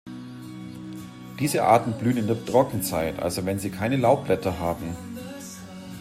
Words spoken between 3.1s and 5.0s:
also wenn sie keine Laubblätter haben.